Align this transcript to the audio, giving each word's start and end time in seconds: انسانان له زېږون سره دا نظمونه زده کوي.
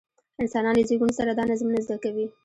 انسانان 0.41 0.75
له 0.77 0.83
زېږون 0.89 1.11
سره 1.19 1.31
دا 1.33 1.43
نظمونه 1.51 1.79
زده 1.85 1.97
کوي. 2.03 2.25